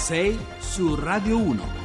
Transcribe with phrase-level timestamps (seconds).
[0.00, 1.79] 6 su Radio 1.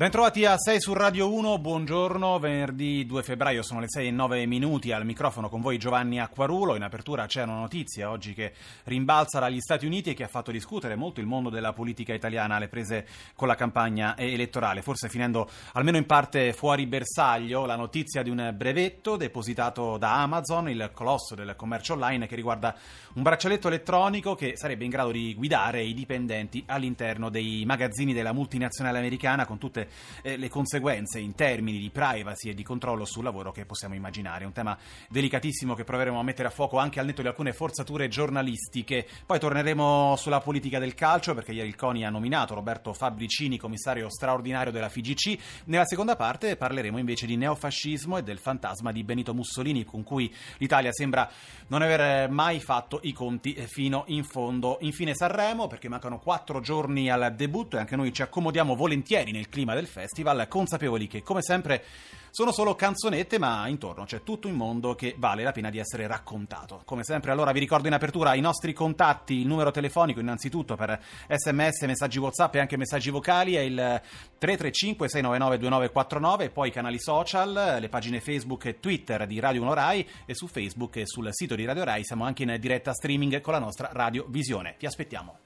[0.00, 4.46] Bentrovati a 6 su Radio 1, buongiorno, venerdì 2 febbraio sono le 6 e 9
[4.46, 9.40] minuti, al microfono con voi Giovanni Acquarulo, in apertura c'è una notizia oggi che rimbalza
[9.40, 12.68] dagli Stati Uniti e che ha fatto discutere molto il mondo della politica italiana alle
[12.68, 18.30] prese con la campagna elettorale, forse finendo almeno in parte fuori bersaglio la notizia di
[18.30, 22.74] un brevetto depositato da Amazon, il colosso del commercio online, che riguarda
[23.16, 28.32] un braccialetto elettronico che sarebbe in grado di guidare i dipendenti all'interno dei magazzini della
[28.32, 29.88] multinazionale americana con tutte
[30.22, 34.44] eh, le conseguenze in termini di privacy e di controllo sul lavoro che possiamo immaginare.
[34.44, 34.76] Un tema
[35.08, 39.06] delicatissimo che proveremo a mettere a fuoco anche al netto di alcune forzature giornalistiche.
[39.26, 44.10] Poi torneremo sulla politica del calcio perché ieri il CONI ha nominato Roberto Fabricini commissario
[44.10, 45.64] straordinario della FIGC.
[45.64, 50.32] Nella seconda parte parleremo invece di neofascismo e del fantasma di Benito Mussolini con cui
[50.58, 51.30] l'Italia sembra
[51.68, 54.78] non aver mai fatto i conti fino in fondo.
[54.80, 59.48] Infine Sanremo perché mancano quattro giorni al debutto e anche noi ci accomodiamo volentieri nel
[59.48, 61.82] clima del del festival, consapevoli che come sempre
[62.30, 66.06] sono solo canzonette, ma intorno c'è tutto un mondo che vale la pena di essere
[66.06, 66.82] raccontato.
[66.84, 71.00] Come sempre, allora vi ricordo in apertura i nostri contatti, il numero telefonico innanzitutto per
[71.28, 77.00] sms, messaggi WhatsApp e anche messaggi vocali è il 335 699 2949, poi i canali
[77.00, 81.28] social, le pagine Facebook e Twitter di Radio 1 Rai e su Facebook e sul
[81.32, 84.76] sito di Radio Rai siamo anche in diretta streaming con la nostra Radio Visione.
[84.78, 85.38] Ti aspettiamo.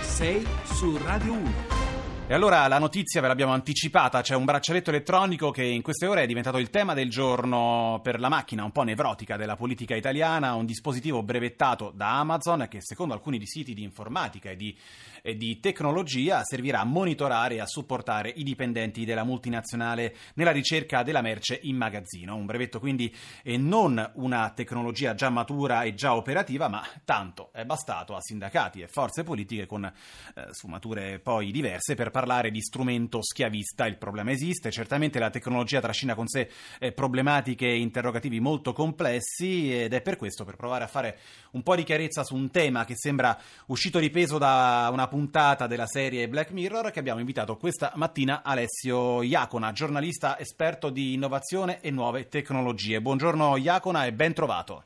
[0.00, 1.77] 6 su Radio 1.
[2.30, 6.24] E allora la notizia ve l'abbiamo anticipata, c'è un braccialetto elettronico che in queste ore
[6.24, 10.52] è diventato il tema del giorno per la macchina un po' nevrotica della politica italiana,
[10.52, 14.76] un dispositivo brevettato da Amazon che secondo alcuni siti di informatica e di,
[15.36, 21.20] di tecnologia servirà a monitorare e a supportare i dipendenti della multinazionale nella ricerca della
[21.20, 22.34] merce in magazzino.
[22.34, 27.64] Un brevetto quindi e non una tecnologia già matura e già operativa, ma tanto è
[27.64, 29.92] bastato a sindacati e forze politiche con eh,
[30.52, 33.86] sfumature poi diverse per parlare di strumento schiavista.
[33.86, 36.48] Il problema esiste, certamente la tecnologia trascina con sé
[36.78, 41.18] eh, problematiche e interrogativi molto complessi ed è per questo, per provare a fare
[41.52, 45.16] un po' di chiarezza su un tema che sembra uscito di peso da una puntata
[45.66, 51.80] della serie Black Mirror, che abbiamo invitato questa mattina Alessio Iacona, giornalista esperto di innovazione
[51.80, 53.00] e nuove tecnologie.
[53.00, 54.84] Buongiorno Iacona e ben trovato.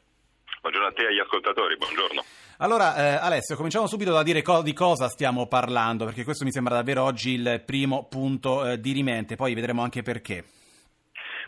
[0.63, 2.25] Buongiorno a te e agli ascoltatori, buongiorno.
[2.59, 6.53] Allora, eh, Alessio, cominciamo subito da dire co- di cosa stiamo parlando, perché questo mi
[6.53, 10.45] sembra davvero oggi il primo punto eh, di rimente, poi vedremo anche perché.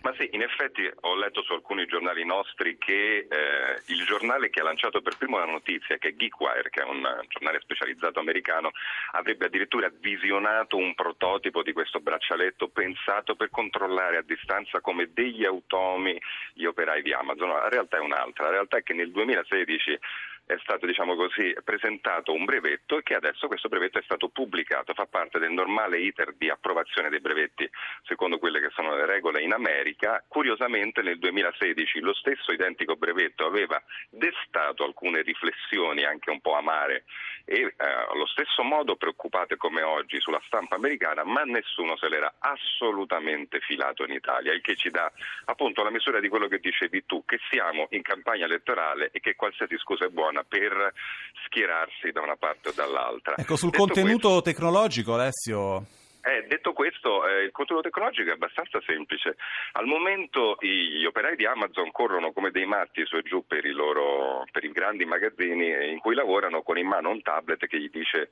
[0.05, 4.61] Ma sì, in effetti ho letto su alcuni giornali nostri che eh, il giornale che
[4.61, 8.73] ha lanciato per primo la notizia, che è GeekWire, che è un giornale specializzato americano,
[9.13, 15.47] avrebbe addirittura visionato un prototipo di questo braccialetto pensato per controllare a distanza come degli
[15.47, 16.21] automi
[16.53, 17.49] gli operai di Amazon.
[17.49, 19.99] La realtà è un'altra, la realtà è che nel 2016
[20.47, 24.93] è stato diciamo così, presentato un brevetto e che adesso questo brevetto è stato pubblicato,
[24.93, 27.69] fa parte del normale iter di approvazione dei brevetti
[28.03, 30.22] secondo quelle che sono le regole in America.
[30.28, 37.05] Curiosamente nel 2016 lo stesso identico brevetto aveva destato alcune riflessioni anche un po' amare
[37.44, 37.75] e eh,
[38.10, 44.05] allo stesso modo preoccupate come oggi sulla stampa americana, ma nessuno se l'era assolutamente filato
[44.05, 45.10] in Italia, il che ci dà
[45.44, 49.34] appunto la misura di quello che dicevi tu, che siamo in campagna elettorale e che
[49.34, 50.93] qualsiasi scusa è buona per
[51.47, 53.34] schierarsi da una parte o dall'altra.
[53.37, 56.03] Ecco, sul Detto contenuto questo, tecnologico, Alessio.
[56.27, 59.37] Eh, detto questo, eh, il contenuto tecnologico è abbastanza semplice.
[59.73, 63.73] Al momento gli operai di Amazon corrono come dei matti su e giù per i,
[63.73, 67.91] loro, per i grandi magazzini in cui lavorano con in mano un tablet che gli
[67.91, 68.31] dice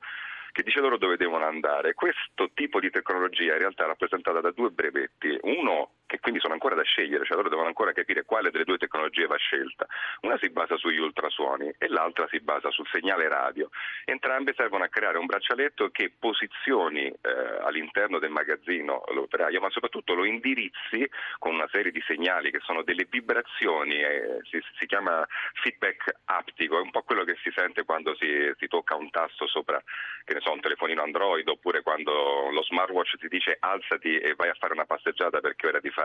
[0.53, 1.93] che dice loro dove devono andare.
[1.93, 6.53] Questo tipo di tecnologia in realtà è rappresentata da due brevetti, uno che quindi sono
[6.53, 9.87] ancora da scegliere, cioè loro devono ancora capire quale delle due tecnologie va scelta.
[10.21, 13.69] Una si basa sugli ultrasuoni e l'altra si basa sul segnale radio.
[14.05, 17.17] Entrambe servono a creare un braccialetto che posizioni eh,
[17.63, 22.83] all'interno del magazzino l'operaio, ma soprattutto lo indirizzi con una serie di segnali che sono
[22.83, 25.25] delle vibrazioni, eh, si, si, chiama
[25.63, 29.47] feedback aptico, è un po' quello che si sente quando si, si tocca un tasto
[29.47, 29.81] sopra,
[30.23, 34.49] che ne so, un telefonino Android oppure quando lo smartwatch ti dice alzati e vai
[34.49, 36.02] a fare una passeggiata perché ora di fare,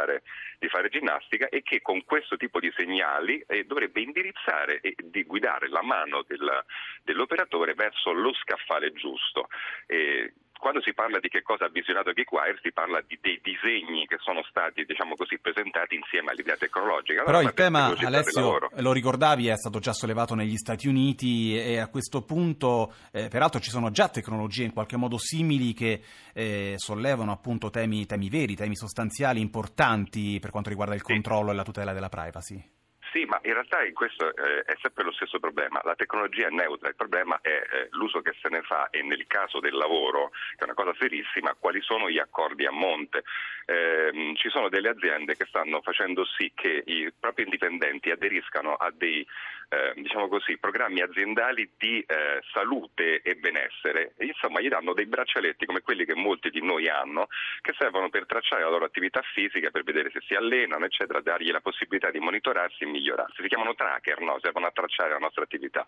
[0.59, 5.25] di fare ginnastica e che con questo tipo di segnali eh, dovrebbe indirizzare e di
[5.25, 6.65] guidare la mano del,
[7.03, 9.49] dell'operatore verso lo scaffale giusto.
[9.87, 14.07] E quando si parla di che cosa ha visionato GeekWire si parla di, dei disegni
[14.07, 17.25] che sono stati diciamo così, presentati insieme all'idea tecnologica.
[17.25, 21.89] Però il tema, Alessio, lo ricordavi, è stato già sollevato negli Stati Uniti e a
[21.89, 26.03] questo punto, eh, peraltro ci sono già tecnologie in qualche modo simili che
[26.35, 31.53] eh, sollevano appunto temi, temi veri, temi sostanziali importanti per quanto riguarda il controllo sì.
[31.53, 32.78] e la tutela della privacy.
[33.19, 35.81] Sì, ma in realtà in questo eh, è sempre lo stesso problema.
[35.83, 39.27] La tecnologia è neutra, il problema è eh, l'uso che se ne fa e nel
[39.27, 43.25] caso del lavoro, che è una cosa serissima, quali sono gli accordi a monte.
[43.67, 48.93] Eh, ci sono delle aziende che stanno facendo sì che i propri indipendenti aderiscano a
[48.95, 49.27] dei
[49.69, 54.15] eh, diciamo così, programmi aziendali di eh, salute e benessere.
[54.17, 57.29] E, insomma, gli danno dei braccialetti come quelli che molti di noi hanno,
[57.61, 61.51] che servono per tracciare la loro attività fisica, per vedere se si allenano, eccetera, dargli
[61.51, 63.43] la possibilità di monitorarsi e migliorarsi.
[63.43, 64.39] Si chiamano tracker, no?
[64.41, 65.87] servono a tracciare la nostra attività.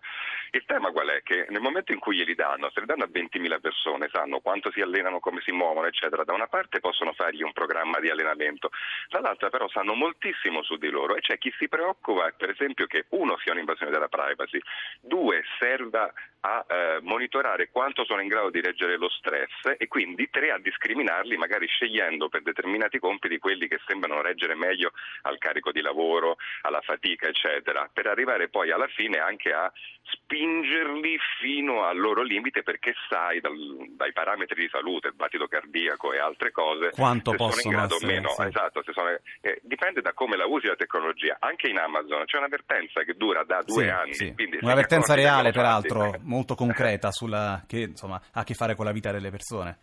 [0.51, 1.21] Il tema qual è?
[1.23, 4.71] Che nel momento in cui glieli danno, se li danno a 20.000 persone, sanno quanto
[4.71, 8.69] si allenano, come si muovono, eccetera, da una parte possono fargli un programma di allenamento,
[9.09, 13.05] dall'altra però sanno moltissimo su di loro e c'è chi si preoccupa, per esempio, che
[13.09, 14.61] uno sia un'invasione della privacy,
[14.99, 20.29] due serva a eh, monitorare quanto sono in grado di reggere lo stress e quindi
[20.29, 24.91] tre a discriminarli magari scegliendo per determinati compiti quelli che sembrano reggere meglio
[25.23, 29.71] al carico di lavoro, alla fatica eccetera, per arrivare poi alla fine anche a
[30.03, 33.55] spingerli fino al loro limite perché sai dal,
[33.95, 37.95] dai parametri di salute, il battito cardiaco e altre cose quanto possono sono in grado
[37.95, 38.41] essere, meno, sì.
[38.43, 39.09] esatto, sono,
[39.41, 43.43] eh, dipende da come la usi la tecnologia, anche in Amazon c'è un'avvertenza che dura
[43.43, 44.33] da due Sì, anni, sì.
[44.49, 48.93] ne accorgi reale, peraltro, molto concreta, sulla, che insomma, ha a che fare con la
[48.93, 49.77] vita delle persone.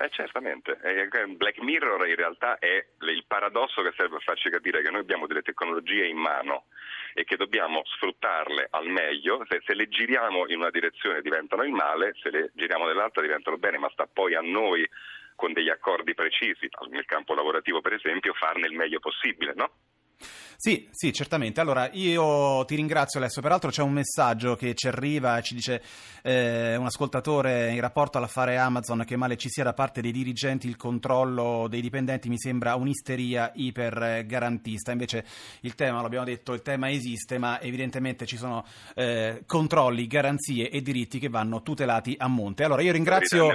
[0.00, 0.78] Eh, certamente,
[1.36, 5.26] Black Mirror in realtà è il paradosso che serve a farci capire che noi abbiamo
[5.26, 6.66] delle tecnologie in mano
[7.14, 11.72] e che dobbiamo sfruttarle al meglio, se, se le giriamo in una direzione diventano il
[11.72, 14.88] male, se le giriamo nell'altra diventano bene, ma sta poi a noi
[15.34, 19.70] con degli accordi precisi, nel campo lavorativo per esempio, farne il meglio possibile, no?
[20.60, 21.60] Sì, sì, certamente.
[21.60, 23.40] Allora, io ti ringrazio Alessio.
[23.40, 25.80] Peraltro c'è un messaggio che ci arriva, ci dice
[26.22, 30.66] eh, un ascoltatore in rapporto all'affare Amazon che male ci sia da parte dei dirigenti
[30.66, 34.90] il controllo dei dipendenti mi sembra un'isteria ipergarantista.
[34.90, 35.24] Invece
[35.60, 38.64] il tema, l'abbiamo detto, il tema esiste, ma evidentemente ci sono
[38.96, 42.64] eh, controlli, garanzie e diritti che vanno tutelati a monte.
[42.64, 43.48] Allora, io ringrazio...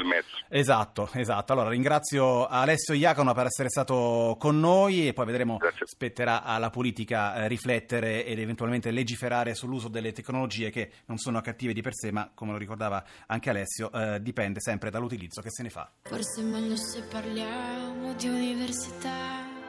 [0.48, 1.52] Esatto, esatto.
[1.52, 5.86] Allora, ringrazio Alessio Iacono per essere stato con noi e poi vedremo, Grazie.
[5.86, 11.74] spetterà alla politica eh, riflettere ed eventualmente legiferare sull'uso delle tecnologie che non sono cattive
[11.74, 15.64] di per sé, ma come lo ricordava anche Alessio, eh, dipende sempre dall'utilizzo che se
[15.64, 15.92] ne fa.
[16.04, 19.62] Forse è meglio se parliamo di università.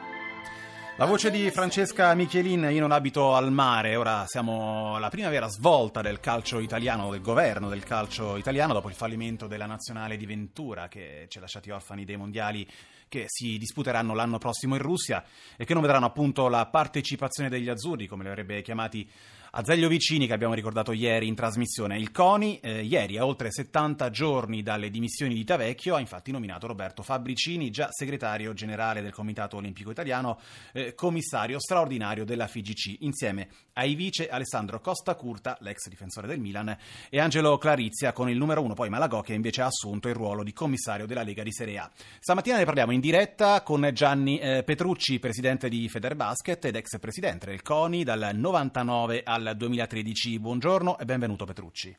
[0.97, 5.49] La voce di Francesca Michelin, io non abito al mare, ora siamo alla prima vera
[5.49, 10.25] svolta del calcio italiano, del governo del calcio italiano, dopo il fallimento della nazionale di
[10.25, 12.65] Ventura che ci ha lasciati orfani dei mondiali
[13.07, 15.23] che si disputeranno l'anno prossimo in Russia
[15.57, 19.09] e che non vedranno appunto la partecipazione degli azzurri, come li avrebbe chiamati
[19.57, 21.97] Azeglio Vicini che abbiamo ricordato ieri in trasmissione.
[21.97, 26.67] Il CONI eh, ieri, a oltre 70 giorni dalle dimissioni di Tavecchio, ha infatti nominato
[26.67, 30.41] Roberto Fabricini, già segretario generale del Comitato Olimpico Italiano,
[30.73, 36.75] eh, commissario straordinario della FIGC, insieme ai vice Alessandro Costa Curta, l'ex difensore del Milan,
[37.09, 40.43] e Angelo Clarizia con il numero uno, poi Malagò che invece ha assunto il ruolo
[40.43, 41.89] di commissario della Lega di Serie A.
[42.19, 47.45] Stamattina ne parliamo in diretta con Gianni eh, Petrucci, presidente di Federbasket ed ex presidente
[47.45, 50.39] del CONI dal 99 al 2013.
[50.39, 51.95] Buongiorno e benvenuto Petrucci.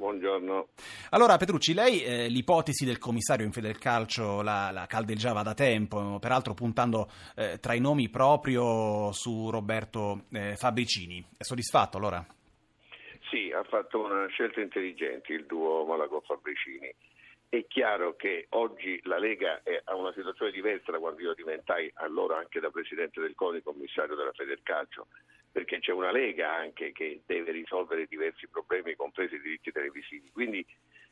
[0.00, 0.68] Buongiorno.
[1.10, 6.54] Allora Petrucci, lei eh, l'ipotesi del commissario in Federcalcio la, la caldeggiava da tempo, peraltro
[6.54, 11.22] puntando eh, tra i nomi proprio su Roberto eh, Fabricini.
[11.36, 12.24] È soddisfatto allora?
[13.28, 16.92] Sì, ha fatto una scelta intelligente il duo Malago-Fabricini.
[17.50, 21.90] È chiaro che oggi la Lega è a una situazione diversa da quando io diventai
[21.96, 25.08] allora anche da Presidente del CONI, commissario della Federcalcio,
[25.52, 30.30] perché c'è una Lega anche che deve risolvere diversi problemi, compresi i diritti televisivi.
[30.30, 30.64] Quindi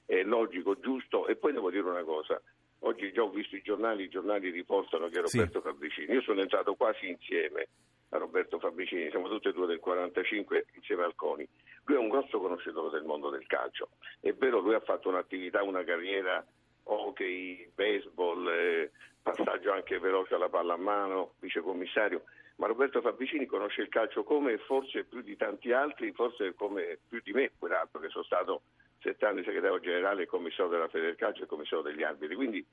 [0.06, 1.26] è logico, giusto.
[1.26, 2.40] E poi devo dire una cosa,
[2.80, 5.38] oggi già ho visto i giornali, i giornali riportano che Sì.
[5.38, 7.68] Roberto Fabricini, io sono entrato quasi insieme
[8.10, 11.46] a Roberto Fabricini, siamo tutti e due del 45 insieme al CONI.
[11.84, 13.90] Lui è un grosso conoscitore del mondo del calcio.
[14.20, 16.44] È vero, lui ha fatto un'attività, una carriera
[16.84, 18.90] hockey, baseball, eh,
[19.22, 22.24] passaggio anche veloce alla palla a mano, vicecommissario,
[22.58, 27.20] ma Roberto Fabricini conosce il calcio come forse più di tanti altri, forse come più
[27.22, 28.62] di me, peraltro che sono stato
[29.00, 32.34] sette anni segretario generale e commissario della Federcalcio e commissario degli arbitri.
[32.34, 32.64] Quindi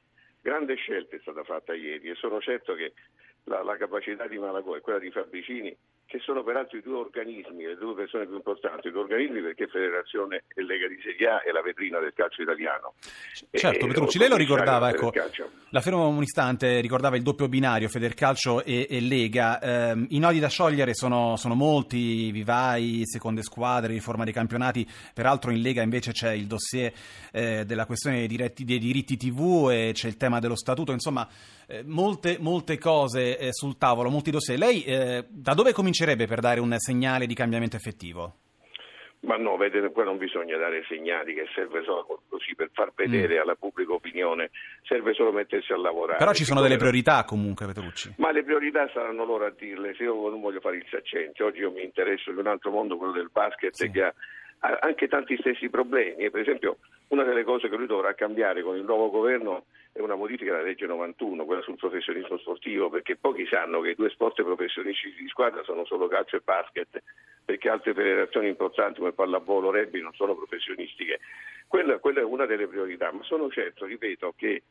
[0.42, 2.94] grande scelta è stata fatta ieri e sono certo che
[3.44, 5.76] la, la capacità di Malagò e quella di Fabricini,
[6.06, 9.68] che sono peraltro i due organismi, le due persone più importanti, i due organismi perché
[9.68, 12.94] Federazione e Lega di Serie A è la vetrina del calcio italiano.
[13.52, 15.12] Certo, E- Petrucci, o lei lo ricordava, ecco,
[15.70, 19.60] la fermo un istante, ricordava il doppio binario Federcalcio e, e Lega.
[19.60, 24.88] Ehm, I nodi da sciogliere sono, sono molti, vivai, seconde squadre, riforma dei campionati.
[25.14, 26.94] Peraltro in Lega invece c'è il dossier
[27.32, 30.92] eh, della questione dei diritti, dei diritti TV e c'è il tema dello statuto.
[30.92, 31.28] Insomma,
[31.68, 34.58] eh, molte, molte cose eh, sul tavolo, molti dossier.
[34.58, 38.34] Lei eh, da dove comincerebbe per dare un segnale di cambiamento effettivo?
[39.22, 43.38] Ma no, vedete, qua non bisogna dare segnali che serve solo così per far vedere
[43.38, 43.42] mm.
[43.42, 44.52] alla pubblica opinione,
[44.84, 46.20] serve solo mettersi a lavorare.
[46.20, 48.14] Però ci sono delle priorità comunque, Petrucci.
[48.18, 51.60] Ma le priorità saranno loro a dirle, se io non voglio fare il saccente, oggi
[51.60, 53.90] io mi interesso di un altro mondo, quello del basket, sì.
[53.90, 54.14] che ha
[54.82, 56.30] anche tanti stessi problemi.
[56.30, 60.16] Per esempio, una delle cose che lui dovrà cambiare con il nuovo governo è una
[60.16, 64.44] modifica della legge 91, quella sul professionismo sportivo, perché pochi sanno che i due sport
[64.44, 67.02] professionistici di squadra sono solo calcio e basket,
[67.46, 71.22] perché altre federazioni importanti come pallavolo, rugby non sono professionistiche.
[71.66, 74.64] Quella, quella, è una delle priorità, ma sono certo, ripeto, che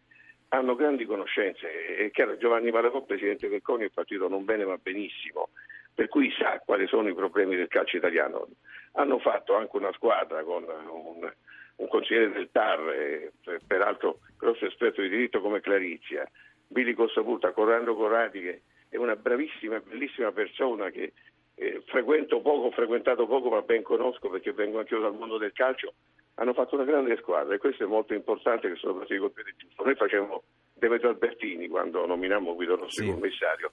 [0.49, 1.97] hanno grandi conoscenze.
[1.97, 5.49] È chiaro, Giovanni Malagò, presidente del CONI, è partito non bene ma benissimo,
[5.95, 8.47] per cui sa quali sono i problemi del calcio italiano.
[8.93, 11.33] Hanno fatto anche una squadra con un,
[11.76, 13.33] un consigliere del TAR, eh,
[13.66, 16.28] peraltro grosso esperto di diritto come Clarizia,
[16.66, 21.12] Billy Costaputa, Corrado Corradi, che è una bravissima, bellissima persona che
[21.57, 25.38] eh, frequento poco, ho frequentato poco, ma ben conosco perché vengo anche io dal mondo
[25.38, 25.95] del calcio,
[26.35, 29.54] hanno fatto una grande squadra e questo è molto importante che sono partiti col piede
[29.57, 29.85] giusto.
[29.85, 33.11] Noi facevamo Demetrio Albertini quando nominammo Guido Rossi sì.
[33.11, 33.73] commissario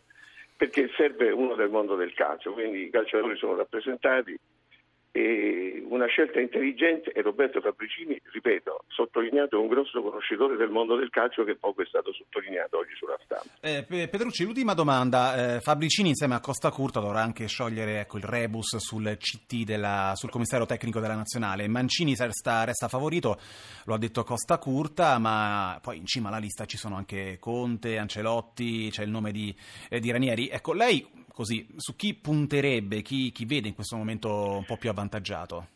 [0.55, 4.37] perché serve uno del mondo del calcio, quindi i calciatori sono rappresentati
[5.11, 11.09] e una scelta intelligente e Roberto Fabricini, ripeto, sottolineato un grosso conoscitore del mondo del
[11.09, 13.49] calcio che poco è stato sottolineato oggi sulla stampa.
[13.59, 18.23] Eh, Petrucci, l'ultima domanda, eh, Fabricini insieme a Costa Curta dovrà anche sciogliere ecco, il
[18.23, 23.37] rebus sul CT, della, sul commissario tecnico della nazionale, Mancini resta, resta, favorito,
[23.85, 27.97] lo ha detto Costa Curta, ma poi in cima alla lista ci sono anche Conte,
[27.97, 29.53] Ancelotti, c'è il nome di,
[29.89, 30.47] eh, di Ranieri.
[30.47, 34.89] Ecco, lei così, su chi punterebbe, chi, chi vede in questo momento un po' più
[35.01, 35.67] avvantaggiato?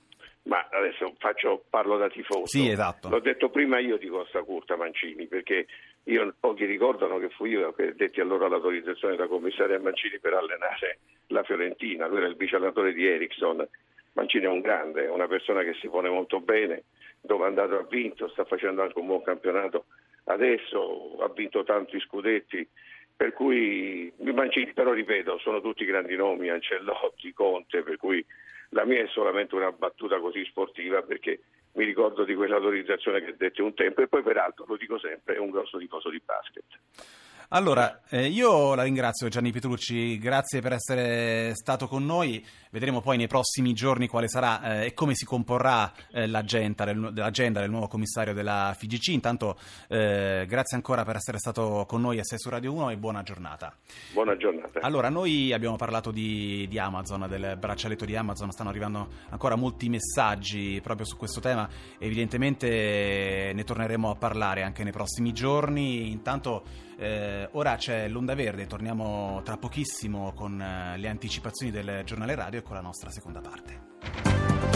[0.43, 2.45] Ma adesso faccio, parlo da tifoso.
[2.45, 3.09] Sì, esatto.
[3.09, 5.65] L'ho detto prima io di Costa Curta Mancini, perché
[6.03, 10.99] io, pochi ricordano che fu io che detti allora l'autorizzazione da commissario Mancini per allenare
[11.27, 12.05] la Fiorentina.
[12.05, 13.67] Lui era il vice allenatore di Ericsson.
[14.13, 16.83] Mancini è un grande, è una persona che si pone molto bene,
[17.21, 19.85] dove è andato ha vinto, sta facendo anche un buon campionato.
[20.25, 22.67] Adesso ha vinto tanti scudetti
[23.15, 28.23] per cui Mancini, però ripeto, sono tutti grandi nomi, Ancellotti, Conte, per cui
[28.75, 31.39] la mia è solamente una battuta così sportiva perché
[31.73, 35.39] mi ricordo di quell'autorizzazione che dette un tempo e poi peraltro, lo dico sempre, è
[35.39, 36.65] un grosso tifoso di basket.
[37.49, 42.43] Allora, eh, io la ringrazio Gianni Petrucci, grazie per essere stato con noi.
[42.71, 47.11] Vedremo poi nei prossimi giorni quale sarà eh, e come si comporrà eh, l'agenda, del,
[47.15, 49.09] l'agenda, del, nuovo commissario della FIGC.
[49.09, 52.97] Intanto eh, grazie ancora per essere stato con noi a 6 su Radio 1 e
[52.97, 53.73] buona giornata.
[54.11, 54.79] Buona giornata.
[54.81, 59.87] Allora, noi abbiamo parlato di, di Amazon, del braccialetto di Amazon, stanno arrivando ancora molti
[59.87, 61.69] messaggi proprio su questo tema.
[61.99, 66.09] Evidentemente ne torneremo a parlare anche nei prossimi giorni.
[66.09, 72.35] Intanto eh, ora c'è l'onda verde, torniamo tra pochissimo con eh, le anticipazioni del giornale
[72.35, 74.74] radio e con la nostra seconda parte.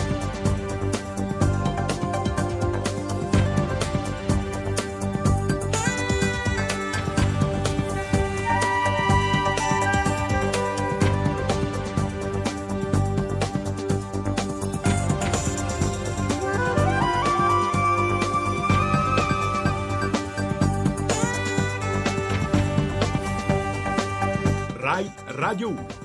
[25.50, 25.99] Radio 1.